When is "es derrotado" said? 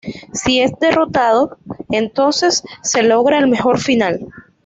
0.59-1.59